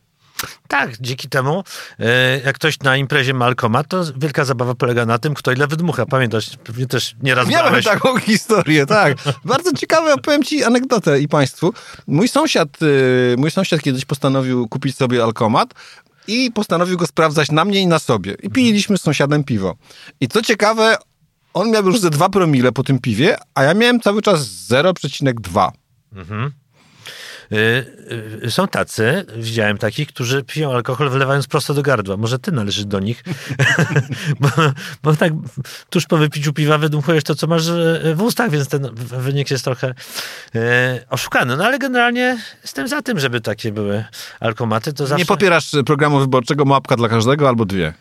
[0.67, 1.63] Tak, dzięki temu,
[1.99, 5.67] e, jak ktoś na imprezie ma alkomat, to wielka zabawa polega na tym, kto ile
[5.67, 6.05] wydmucha.
[6.05, 7.85] Pamiętasz, pewnie też nieraz Miałem brałeś.
[7.85, 9.17] taką historię, tak.
[9.45, 11.73] Bardzo ciekawe, opowiem ci anegdotę i państwu.
[12.07, 15.73] Mój sąsiad, y, mój sąsiad kiedyś postanowił kupić sobie alkomat
[16.27, 18.35] i postanowił go sprawdzać na mnie i na sobie.
[18.43, 19.75] I piliśmy z sąsiadem piwo.
[20.19, 20.97] I co ciekawe,
[21.53, 25.71] on miał już ze 2 promile po tym piwie, a ja miałem cały czas 0,2.
[26.17, 26.64] Y, y,
[28.49, 32.17] Są tacy, widziałem takich, którzy piją alkohol wylewając prosto do gardła.
[32.17, 33.23] Może ty należysz do nich.
[34.39, 34.49] bo,
[35.03, 35.33] bo tak
[35.89, 39.63] tuż po wypiciu piwa wydmuchujesz to, co masz y, w ustach, więc ten wynik jest
[39.63, 39.93] trochę
[40.55, 40.59] y,
[41.09, 41.57] oszukany.
[41.57, 44.05] No ale generalnie jestem za tym, żeby takie były
[44.39, 44.93] alkomaty.
[44.93, 45.21] To zawsze...
[45.21, 47.93] Nie popierasz y, programu wyborczego Mapka dla każdego albo dwie.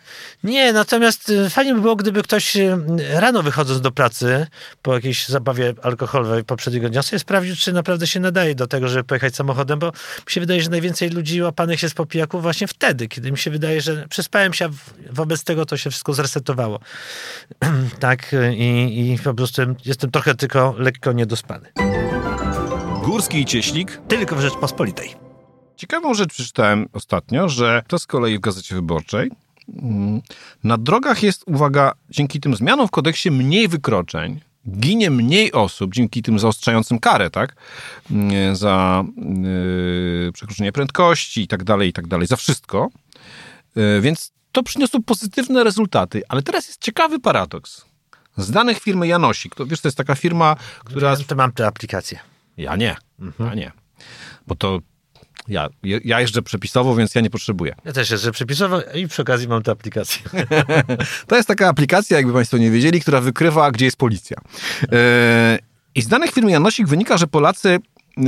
[0.43, 2.77] Nie, natomiast y, fajnie by było, gdyby ktoś y,
[3.09, 4.47] rano wychodząc do pracy
[4.81, 9.03] po jakiejś zabawie alkoholowej poprzedniego dnia sobie sprawdził, czy naprawdę się nadaje do tego, żeby
[9.03, 13.07] pojechać samochodem, bo mi się wydaje, że najwięcej ludzi łapanych jest po pijaku właśnie wtedy,
[13.07, 14.69] kiedy mi się wydaje, że przespałem się,
[15.11, 16.79] wobec tego to się wszystko zresetowało.
[17.99, 21.71] tak i, i po prostu jestem trochę tylko lekko niedospany.
[23.03, 24.01] Górski i Cieślik.
[24.07, 25.15] Tylko w Rzeczpospolitej.
[25.75, 29.31] Ciekawą rzecz przeczytałem ostatnio, że to z kolei w Gazecie Wyborczej.
[29.81, 30.21] mm,
[30.63, 36.21] Na drogach jest, uwaga, dzięki tym zmianom w kodeksie mniej wykroczeń, ginie mniej osób dzięki
[36.21, 37.55] tym zaostrzającym karę, tak?
[38.11, 42.89] Mm, Za yy, przekroczenie prędkości i tak dalej, i tak dalej, za wszystko.
[43.75, 46.21] Yy, więc to przyniosło pozytywne rezultaty.
[46.29, 47.85] Ale teraz jest ciekawy paradoks.
[48.37, 51.15] Z danych firmy Janosik, to wiesz, to jest taka firma, która...
[51.27, 52.19] To mam tę aplikację.
[52.57, 52.95] Ja nie,
[53.39, 53.71] ja nie.
[54.47, 54.79] Bo to
[55.47, 57.75] ja, ja jeżdżę przepisowo, więc ja nie potrzebuję.
[57.85, 60.21] Ja też jeszcze przepisowo i przy okazji mam tę aplikację.
[61.27, 64.37] To jest taka aplikacja, jakby Państwo nie wiedzieli, która wykrywa, gdzie jest policja.
[64.91, 65.59] E,
[65.95, 68.21] I z danych firmy Janosik wynika, że Polacy e,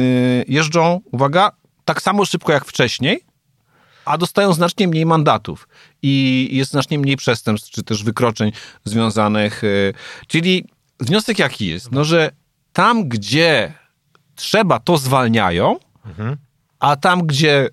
[0.48, 1.52] jeżdżą, uwaga,
[1.86, 3.20] tak samo szybko jak wcześniej,
[4.06, 5.68] a dostają znacznie mniej mandatów
[6.02, 8.52] i jest znacznie mniej przestępstw, czy też wykroczeń
[8.86, 9.64] związanych.
[9.64, 9.68] e,
[10.28, 10.66] Czyli
[11.00, 11.92] wniosek jaki jest?
[11.92, 12.32] No, że
[12.74, 13.74] tam, gdzie
[14.36, 15.80] trzeba, to zwalniają,
[16.80, 17.70] a tam, gdzie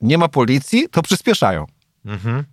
[0.00, 1.66] nie ma policji, to przyspieszają.
[2.08, 2.44] Mhm.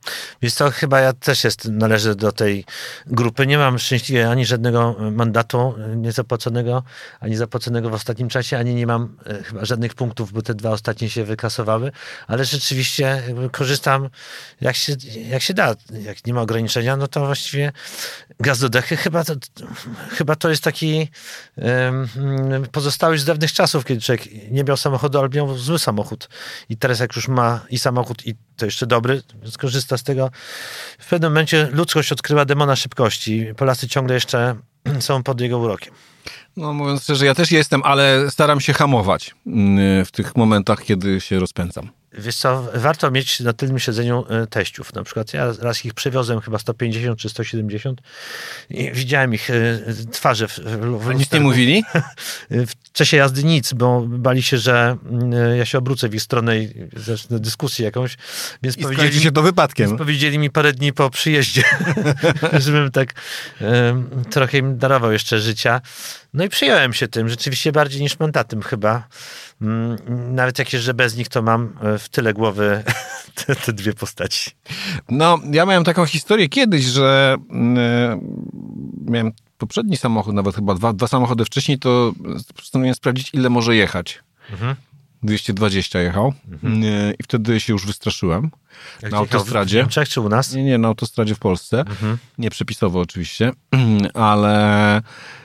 [0.41, 2.65] Wiesz co, chyba ja też jest, należę do tej
[3.07, 3.47] grupy.
[3.47, 6.83] Nie mam szczęśliwie ani żadnego mandatu niezapłaconego,
[7.19, 10.69] ani zapłaconego w ostatnim czasie, ani nie mam e, chyba żadnych punktów, bo te dwa
[10.69, 11.91] ostatnie się wykasowały,
[12.27, 14.09] ale rzeczywiście korzystam
[14.61, 14.95] jak się,
[15.29, 15.75] jak się da.
[16.01, 17.71] Jak nie ma ograniczenia, no to właściwie
[18.39, 19.33] Gaz chyba to,
[20.09, 21.07] chyba to jest taki
[21.57, 22.07] um,
[22.71, 26.29] pozostałość z dawnych czasów, kiedy człowiek nie miał samochodu, ale miał zły samochód.
[26.69, 30.31] I teraz jak już ma i samochód, i to jeszcze dobry, skorzysta z tego.
[30.99, 33.45] W pewnym momencie ludzkość odkryła demona szybkości.
[33.57, 34.55] Polacy ciągle jeszcze
[34.99, 35.93] są pod jego urokiem.
[36.57, 41.21] No mówiąc szczerze, ja też jestem, ale staram się hamować mm, w tych momentach, kiedy
[41.21, 41.89] się rozpędzam.
[42.17, 44.93] Wiesz co, warto mieć na tylnym siedzeniu e, teściów.
[44.93, 48.01] Na przykład ja raz ich przewiozłem chyba 150 czy 170
[48.69, 49.53] i widziałem ich e,
[50.11, 50.47] twarze.
[50.47, 50.59] W,
[50.99, 51.83] w, nic nie mówili?
[52.49, 56.59] W czasie jazdy nic, bo bali się, że mm, ja się obrócę w ich stronę
[56.59, 58.17] i zacznę dyskusję jakąś.
[58.63, 59.87] Więc I powiedzieli się to wypadkiem.
[59.87, 61.63] Więc powiedzieli mi parę dni po przyjeździe,
[62.65, 63.13] żebym tak
[64.29, 65.81] trochę im darował jeszcze życia.
[66.33, 69.07] No i przyjąłem się tym, rzeczywiście bardziej niż mandatem chyba.
[69.61, 69.97] Mm,
[70.35, 72.83] nawet jak jeżdżę bez nich, to mam e, w tyle głowy
[73.45, 74.51] te, te dwie postaci.
[75.09, 77.57] No, ja miałem taką historię kiedyś, że yy,
[79.05, 82.13] miałem poprzedni samochód, nawet chyba dwa, dwa samochody wcześniej, to
[82.55, 84.23] postanowiłem sprawdzić, ile może jechać.
[84.51, 84.75] Mhm.
[85.23, 86.83] 220 jechał mhm.
[87.19, 88.51] i wtedy się już wystraszyłem.
[89.01, 89.79] Jak na autostradzie.
[89.79, 90.53] W Niemczech czy u nas?
[90.53, 91.79] Nie, nie, na autostradzie w Polsce.
[91.79, 92.17] Mhm.
[92.37, 93.51] Nie przepisowo oczywiście,
[94.13, 95.01] ale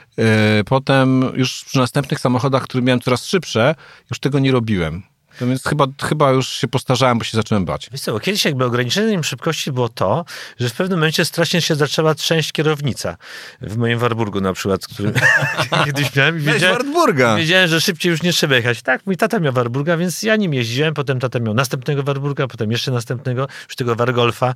[0.65, 3.75] potem już przy następnych samochodach, które miałem coraz szybsze,
[4.09, 5.10] już tego nie robiłem.
[5.41, 7.89] No więc chyba, chyba już się postarzałem, bo się zacząłem bać.
[7.91, 10.25] Wiesz co, kiedyś jakby ograniczeniem szybkości było to,
[10.59, 13.17] że w pewnym momencie strasznie się zaczęła trzęść kierownica.
[13.61, 15.13] W moim Warburgu na przykład, który
[15.85, 16.37] kiedyś miałem.
[16.37, 17.35] I wiedziałem, Warburga.
[17.35, 18.81] wiedziałem, że szybciej już nie trzeba jechać.
[18.81, 22.71] Tak, mój tata miał Warburga, więc ja nim jeździłem, potem tata miał następnego Warburga, potem
[22.71, 24.55] jeszcze następnego, już tego Wargolfa,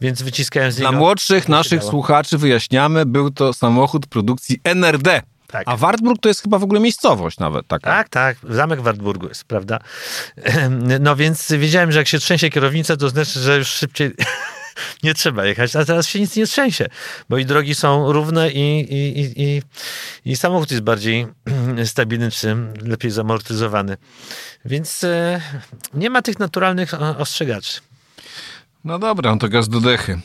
[0.00, 0.90] więc wyciskałem z niego...
[0.90, 5.22] Dla młodszych naszych słuchaczy wyjaśniamy, był to samochód produkcji NRD.
[5.52, 5.62] Tak.
[5.66, 7.90] A Wartburg to jest chyba w ogóle miejscowość nawet taka.
[7.90, 8.36] Tak, tak.
[8.48, 9.78] Zamek w Wartburgu jest, prawda?
[11.00, 14.10] No więc wiedziałem, że jak się trzęsie kierownica, to znaczy, że już szybciej
[15.02, 16.86] nie trzeba jechać, a teraz się nic nie trzęsie,
[17.28, 19.62] bo i drogi są równe i, i, i, i,
[20.24, 21.26] i samochód jest bardziej
[21.84, 23.96] stabilny, czy lepiej zamortyzowany.
[24.64, 25.40] Więc e,
[25.94, 27.80] nie ma tych naturalnych ostrzegaczy.
[28.84, 30.20] No dobra, on to gaz do dechy.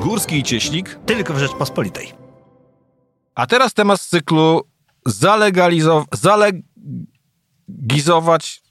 [0.00, 0.98] Górski i Cieśnik.
[1.06, 2.25] Tylko w Rzeczpospolitej.
[3.36, 4.62] A teraz temat z cyklu
[5.06, 8.62] zalegalizować, zalegizować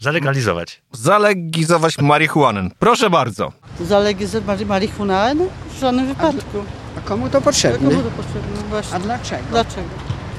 [0.00, 0.82] Zalegalizować.
[0.92, 2.70] Zalegizować marihuanę.
[2.78, 3.52] Proszę bardzo.
[3.80, 5.46] Zalegizować marihuanę?
[5.74, 6.64] W żadnym wypadku.
[6.98, 7.90] A komu to potrzebne?
[7.90, 8.62] Komu to potrzebne?
[8.68, 8.96] Właśnie.
[8.96, 9.42] A dlaczego?
[9.50, 9.88] Dlaczego?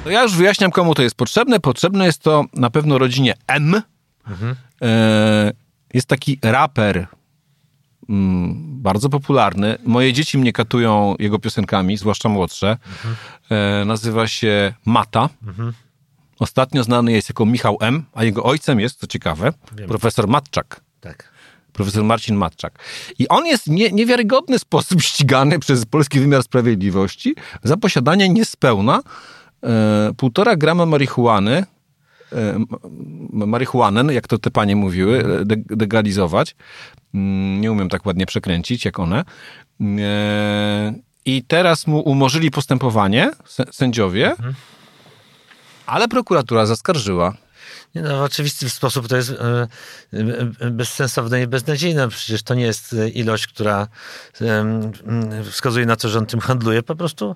[0.03, 1.59] To ja już wyjaśniam, komu to jest potrzebne.
[1.59, 3.81] Potrzebne jest to na pewno rodzinie M.
[4.27, 4.55] Mhm.
[4.81, 5.51] E,
[5.93, 7.07] jest taki raper
[8.81, 9.77] bardzo popularny.
[9.85, 12.77] Moje dzieci mnie katują jego piosenkami, zwłaszcza młodsze.
[12.87, 13.15] Mhm.
[13.49, 15.29] E, nazywa się Mata.
[15.47, 15.73] Mhm.
[16.39, 19.87] Ostatnio znany jest jako Michał M., a jego ojcem jest, co ciekawe, Wiem.
[19.87, 20.81] profesor Matczak.
[21.01, 21.31] Tak.
[21.73, 22.79] Profesor Marcin Matczak.
[23.19, 29.01] I on jest nie, niewiarygodny sposób ścigany przez polski wymiar sprawiedliwości za posiadanie niespełna
[29.63, 31.65] e, półtora grama marihuany
[32.33, 32.65] E,
[33.31, 35.23] marihuanę, jak to te panie mówiły,
[35.79, 36.55] legalizować.
[37.13, 39.23] Mm, nie umiem tak ładnie przekręcić, jak one.
[39.81, 40.93] E,
[41.25, 43.31] I teraz mu umorzyli postępowanie,
[43.71, 44.53] sędziowie, mhm.
[45.85, 47.33] ale prokuratura zaskarżyła.
[47.95, 52.09] Nie no, w oczywisty sposób to jest e, bezsensowne i beznadziejne.
[52.09, 53.87] Przecież to nie jest ilość, która
[55.51, 56.83] wskazuje na to, że on tym handluje.
[56.83, 57.35] Po prostu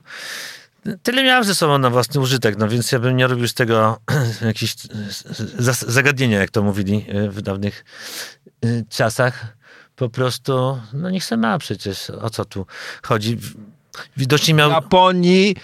[1.04, 4.00] tyle miałem ze sobą na własny użytek, no więc ja bym nie robił z tego
[4.46, 4.76] jakiegoś
[5.88, 7.86] zagadnienia, jak to mówili e, w dawnych
[8.64, 9.58] e, czasach.
[9.96, 12.66] Po prostu, no niech se ma przecież, o co tu
[13.04, 13.38] chodzi.
[14.18, 14.70] Widocznie miał...
[14.70, 15.56] W Japonii,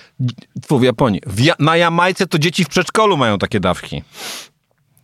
[0.70, 4.04] w Japonii, w ja, na Jamajce to dzieci w przedszkolu mają takie dawki.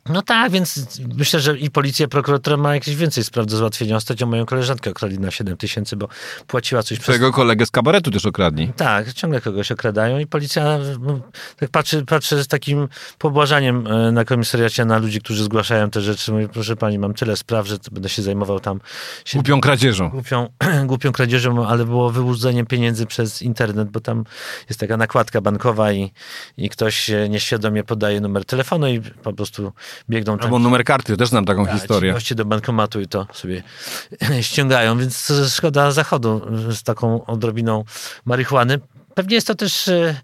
[0.09, 3.95] No tak, więc myślę, że i policja, prokuratura ma jakieś więcej spraw do załatwienia.
[3.95, 6.07] Ostatnio moją koleżankę okradli na 7 tysięcy, bo
[6.47, 7.03] płaciła coś przez...
[7.03, 8.73] Twojego kolegę z kabaretu też okradli.
[8.75, 11.19] Tak, ciągle kogoś okradają i policja no,
[11.57, 16.31] tak patrzy, patrzy z takim pobłażaniem e, na komisariacie na ludzi, którzy zgłaszają te rzeczy.
[16.31, 18.79] Mówi, proszę pani, mam tyle spraw, że będę się zajmował tam...
[19.25, 19.37] Się...
[19.37, 20.09] Głupią kradzieżą.
[20.09, 20.49] Głupią,
[20.85, 24.23] głupią kradzieżą, ale było wyłudzenie pieniędzy przez internet, bo tam
[24.69, 26.11] jest taka nakładka bankowa i,
[26.57, 29.73] i ktoś nieświadomie podaje numer telefonu i po prostu
[30.09, 30.45] biegną tam.
[30.45, 32.13] Albo numer karty, też znam taką tak, historię.
[32.13, 33.63] Goście do bankomatu i to sobie
[34.41, 37.83] ściągają, więc szkoda zachodu z taką odrobiną
[38.25, 38.79] marihuany.
[39.15, 40.15] Pewnie jest to też, e,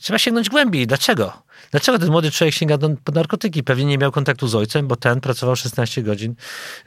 [0.00, 0.86] trzeba sięgnąć głębiej.
[0.86, 1.42] Dlaczego?
[1.70, 3.62] Dlaczego ten młody człowiek sięga do, po narkotyki?
[3.62, 6.34] Pewnie nie miał kontaktu z ojcem, bo ten pracował 16 godzin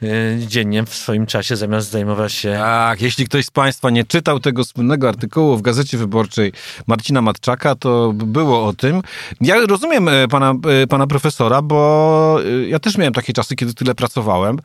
[0.02, 2.56] y, dziennie w swoim czasie, zamiast zajmować się...
[2.58, 6.52] Tak, jeśli ktoś z Państwa nie czytał tego słynnego artykułu w Gazecie Wyborczej
[6.86, 9.02] Marcina Matczaka, to było o tym.
[9.40, 13.74] Ja rozumiem e, pana, e, pana profesora, bo e, ja też miałem takie czasy, kiedy
[13.74, 14.58] tyle pracowałem.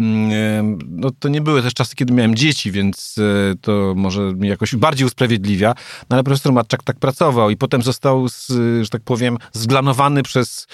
[0.00, 3.16] Mm, No, to nie były też czasy, kiedy miałem dzieci, więc
[3.60, 5.74] to może mnie jakoś bardziej usprawiedliwia.
[6.10, 8.46] No, ale profesor Matczak tak pracował i potem został, z,
[8.82, 10.66] że tak powiem, zglanowany przez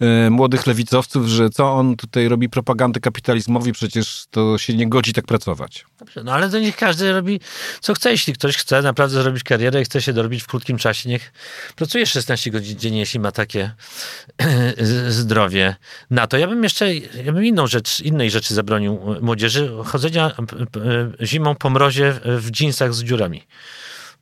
[0.00, 5.12] e, młodych lewicowców, że co on tutaj robi propagandę kapitalizmowi, przecież to się nie godzi
[5.12, 5.86] tak pracować.
[5.98, 7.40] Dobrze, no ale to niech każdy robi
[7.80, 8.10] co chce.
[8.10, 11.32] Jeśli ktoś chce naprawdę zrobić karierę i chce się dorobić w krótkim czasie, niech
[11.76, 13.70] pracuje 16 godzin dziennie, jeśli ma takie
[15.08, 15.76] zdrowie
[16.10, 16.38] na to.
[16.38, 19.72] Ja bym jeszcze, ja bym inną rzecz, innej rzeczy zabronił młodzieży.
[19.84, 20.32] Chodzenia
[21.22, 23.42] zimą po mrozie w dżinsach z dziurami.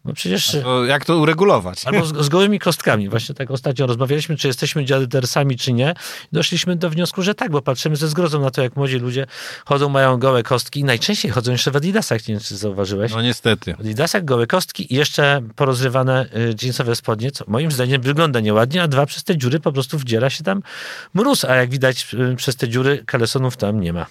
[0.05, 0.57] No przecież...
[0.63, 1.85] To jak to uregulować?
[1.85, 3.09] Albo z, z gołymi kostkami.
[3.09, 5.95] Właśnie tak ostatnio rozmawialiśmy, czy jesteśmy dziadersami, czy nie.
[6.33, 9.27] Doszliśmy do wniosku, że tak, bo patrzymy ze zgrozą na to, jak młodzi ludzie
[9.65, 13.13] chodzą, mają gołe kostki i najczęściej chodzą jeszcze w adidasach, nie wiem, czy zauważyłeś.
[13.13, 13.75] No niestety.
[13.75, 18.83] W adidasach gołe kostki i jeszcze porozrywane y, jeansowe spodnie, co moim zdaniem wygląda nieładnie,
[18.83, 20.63] a dwa, przez te dziury po prostu wdziera się tam
[21.15, 24.07] mróz, a jak widać y, przez te dziury kalesonów tam nie ma.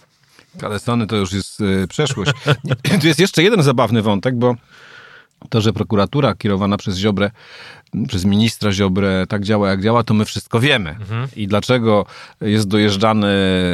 [0.60, 2.32] Kalesony to już jest e, przeszłość.
[3.02, 4.56] Tu jest jeszcze jeden zabawny wątek, bo
[5.50, 7.32] to, że prokuratura kierowana przez Ziobrę,
[8.08, 10.96] przez ministra Ziobrę tak działa, jak działa, to my wszystko wiemy.
[11.36, 12.06] I dlaczego
[12.42, 13.28] jest dojeżdżany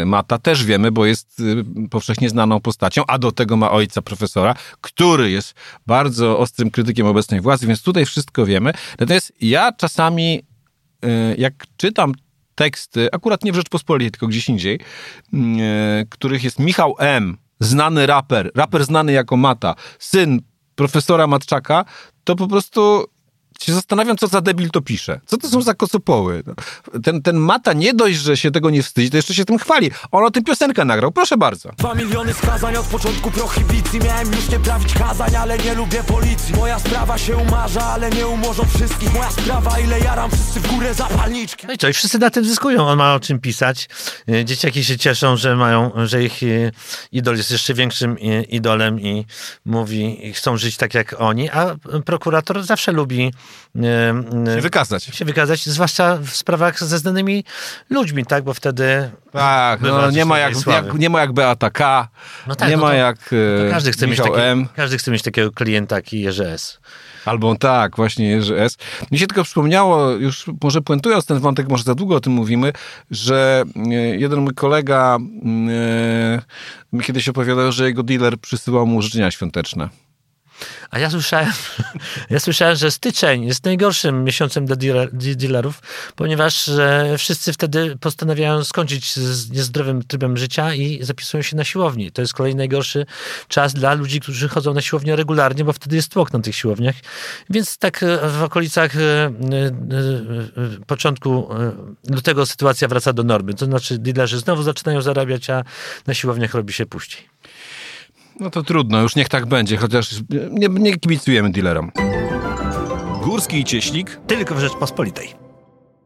[0.06, 4.56] Mata, też wiemy, bo jest y, powszechnie znaną postacią, a do tego ma ojca profesora,
[4.82, 5.54] który jest
[5.88, 8.74] bardzo ostrym krytykiem obecnej władzy, więc tutaj wszystko wiemy.
[9.00, 10.44] Natomiast ja czasami,
[11.06, 12.14] y, jak czytam
[12.56, 14.80] teksty, akurat nie w Rzeczpospolitej, tylko gdzieś indziej,
[15.34, 15.38] y,
[16.10, 20.42] których jest Michał M., znany raper, raper znany jako Mata, syn
[20.80, 21.86] profesora Matczaka,
[22.24, 23.06] to po prostu
[23.66, 25.20] się zastanawiam, co za debil to pisze.
[25.26, 26.44] Co to są za kocopoły?
[26.48, 26.54] No,
[27.04, 29.92] Ten, ten Mata nie dość, że się tego nie wstydzi, to jeszcze się tym chwali.
[30.12, 31.72] On o tym piosenkę nagrał, proszę bardzo.
[31.78, 36.56] Dwa miliony skazań od początku prohibicji Miałem już nie prawić kazań, ale nie lubię policji
[36.56, 40.94] Moja sprawa się umarza, ale nie umorzą wszystkich Moja sprawa, ile jaram, wszyscy w górę
[40.94, 42.88] zapalniczki No i co, i wszyscy na tym zyskują.
[42.88, 43.90] On ma o czym pisać.
[44.30, 46.72] Y, Dzieciaki się cieszą, że mają, że ich y,
[47.12, 49.26] idol jest jeszcze większym y, idolem i
[49.66, 53.32] mówi, i chcą żyć tak jak oni, a prokurator zawsze lubi
[54.56, 55.04] Się wykazać.
[55.04, 57.44] się wykazać, zwłaszcza w sprawach ze znanymi
[57.90, 58.44] ludźmi, tak?
[58.44, 62.08] Bo wtedy Tak, no, nie, ma jak, jak, nie ma jak Beata K,
[62.48, 63.36] No tak, nie no ma to- jak to
[63.68, 64.68] e, każdy chce, mieć takie, M.
[64.76, 66.80] każdy chce mieć takiego klienta jak Jerzy S.
[67.26, 68.78] Albo tak, właśnie Jerzy S.
[69.12, 72.74] Mi się tylko przypomniało, już może puentując ten wątek, może za długo o tym mówimy,
[73.12, 76.42] że e, jeden mój kolega e,
[76.94, 79.90] mi kiedyś opowiadał, że jego dealer przysyłał mu życzenia świąteczne.
[80.92, 81.52] A ja słyszałem,
[82.30, 85.82] ja słyszałem, że styczeń jest najgorszym miesiącem dla dealer- de- dealerów,
[86.16, 92.12] ponieważ e, wszyscy wtedy postanawiają skończyć z niezdrowym trybem życia i zapisują się na siłowni.
[92.12, 93.06] To jest kolej najgorszy
[93.48, 96.96] czas dla ludzi, którzy chodzą na siłownię regularnie, bo wtedy jest tłok na tych siłowniach.
[97.50, 99.32] Więc tak e, w okolicach e,
[100.88, 101.50] początku
[102.10, 103.54] lutego sytuacja wraca do normy.
[103.54, 105.64] To znaczy dealerzy znowu zaczynają zarabiać, a
[106.08, 107.30] na siłowniach robi się puściej.
[108.40, 110.16] No to trudno, już niech tak będzie, chociaż
[110.52, 111.92] nie, nie kibicujemy dealerom.
[113.24, 114.20] Górski i Cieślik.
[114.28, 115.34] Tylko w Rzeczpospolitej.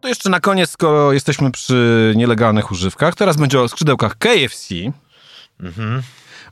[0.02, 4.76] To jeszcze na koniec, skoro jesteśmy przy nielegalnych używkach, teraz będzie o skrzydełkach KFC.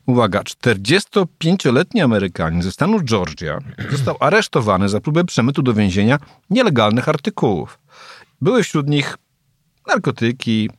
[0.05, 6.17] Uwaga, 45-letni Amerykanin ze stanu Georgia został aresztowany za próbę przemytu do więzienia
[6.49, 7.79] nielegalnych artykułów.
[8.41, 9.17] Były wśród nich
[9.87, 10.69] narkotyki,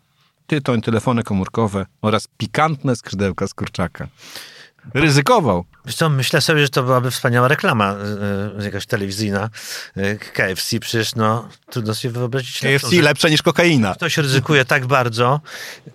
[0.46, 4.08] tytoń, telefony komórkowe oraz pikantne skrzydełka z kurczaka.
[4.94, 5.64] Ryzykował.
[5.84, 7.96] Wiesz co, myślę sobie, że to byłaby wspaniała reklama
[8.58, 9.50] y, y, jakaś telewizyjna.
[9.96, 12.62] Y, KFC przecież, no, trudno sobie wyobrazić.
[12.62, 13.94] lepszą, że lepsze niż kokaina.
[13.94, 15.40] Ktoś ryzykuje tak bardzo,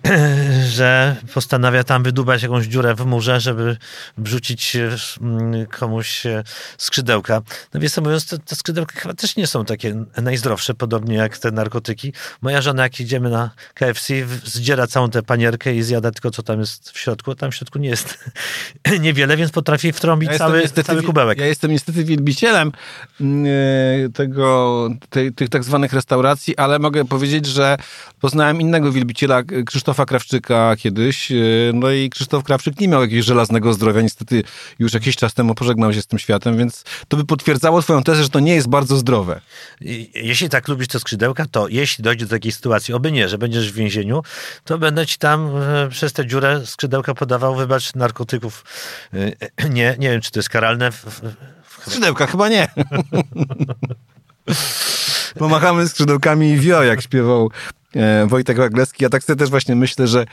[0.78, 3.78] że postanawia tam wydubać jakąś dziurę w murze, żeby
[4.18, 4.90] wrzucić y,
[5.22, 6.44] mm, komuś y,
[6.78, 7.42] skrzydełka.
[7.74, 11.52] No więc mówiąc, te, te skrzydełka chyba też nie są takie najzdrowsze, podobnie jak te
[11.52, 12.14] narkotyki.
[12.42, 16.60] Moja żona, jak idziemy na KFC, zdziera całą tę panierkę i zjada tylko, co tam
[16.60, 17.36] jest w środku.
[17.36, 18.18] Tam w środku nie jest
[19.00, 21.40] niewiele, więc potrafi wtrąbić cały, cały kubełek.
[21.40, 22.72] Ja jestem niestety wielbicielem
[23.22, 23.46] mm,
[24.06, 24.90] e, tego,
[25.36, 27.78] tych tak zwanych restauracji, ale mogę powiedzieć, że
[28.22, 31.32] poznałem innego wielbiciela, K- Krzysztofa Krawczyka kiedyś.
[31.32, 31.36] e,
[31.74, 34.02] No i Krzysztof Krawczyk nie miał jakiegoś żelaznego zdrowia.
[34.02, 34.44] Niestety
[34.80, 38.24] już jakiś czas temu pożegnał się z tym światem, więc to by potwierdzało twoją tezę,
[38.24, 39.42] że to nie jest bardzo zdrowe.
[40.14, 43.72] Jeśli tak lubisz te skrzydełka, to jeśli dojdzie do takiej sytuacji, oby nie, że będziesz
[43.72, 44.24] w więzieniu,
[44.66, 48.64] to będę ci tam e, przez tę dziurę skrzydełka podawał, wybacz, narkotyków.
[49.74, 50.92] Nie, nie wiem, czy to jest karalne.
[50.92, 51.22] W- w-
[51.88, 52.68] Skrzydełka chyba nie.
[55.40, 57.52] pomachamy skrzydełkami i wio, jak śpiewał
[57.96, 59.04] e, Wojtek Wagleski.
[59.04, 60.26] Ja tak sobie też właśnie myślę, że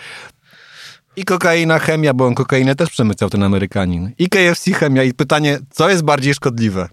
[1.16, 4.12] i kokaina, chemia, bo on kokainę też przemycał, ten Amerykanin.
[4.18, 5.02] I KFC, chemia.
[5.02, 6.88] I pytanie, co jest bardziej szkodliwe?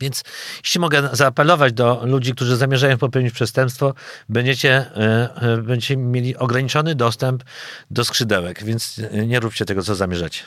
[0.00, 0.22] Więc
[0.64, 3.94] jeśli mogę zaapelować do ludzi, którzy zamierzają popełnić przestępstwo,
[4.28, 7.44] będziecie, e, e, będziecie mieli ograniczony dostęp
[7.90, 10.42] do skrzydełek, więc nie róbcie tego, co zamierzacie.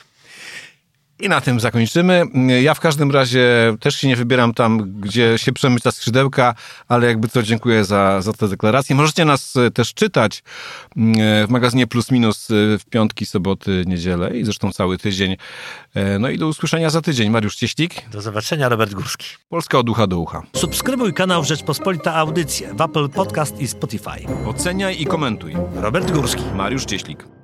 [1.20, 2.22] I na tym zakończymy.
[2.62, 6.54] Ja w każdym razie też się nie wybieram tam, gdzie się przemyśla skrzydełka,
[6.88, 8.96] ale jakby co dziękuję za, za te deklaracje.
[8.96, 10.42] Możecie nas e, też czytać
[10.96, 15.36] w magazynie Plus Minus w piątki, soboty, niedzielę i zresztą cały tydzień.
[16.20, 17.30] No i do usłyszenia za tydzień.
[17.30, 18.10] Mariusz Cieślik.
[18.10, 19.26] Do zobaczenia, Robert Górski.
[19.48, 20.42] Polska od ucha do ucha.
[20.56, 24.26] Subskrybuj kanał Rzeczpospolita Audycje w Apple Podcast i Spotify.
[24.46, 25.56] Oceniaj i komentuj.
[25.74, 26.42] Robert Górski.
[26.54, 27.43] Mariusz Cieślik.